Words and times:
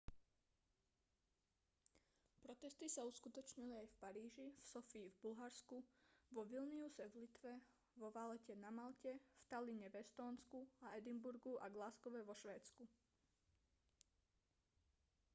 protesty 2.45 2.87
sa 2.95 3.05
uskutočnili 3.11 3.73
aj 3.85 3.85
v 3.89 3.99
paríži 4.03 4.45
v 4.57 4.65
sofii 4.73 5.05
v 5.09 5.19
bulharsku 5.23 5.77
vo 6.35 6.41
vilniuse 6.51 7.03
v 7.13 7.17
litve 7.29 7.53
vo 8.01 8.07
valette 8.17 8.53
na 8.63 8.71
malte 8.79 9.11
v 9.13 9.43
talline 9.51 9.87
v 9.93 9.99
estónsku 10.05 10.59
a 10.89 10.97
edinburghu 10.99 11.53
a 11.61 11.67
glasgowe 11.75 12.17
v 12.23 12.29
škótsku 12.41 12.83